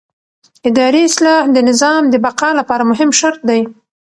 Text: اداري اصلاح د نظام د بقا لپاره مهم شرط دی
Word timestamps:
اداري 0.69 1.01
اصلاح 1.09 1.43
د 1.55 1.57
نظام 1.69 2.03
د 2.09 2.15
بقا 2.25 2.49
لپاره 2.59 2.83
مهم 2.91 3.09
شرط 3.19 3.41
دی 3.49 3.61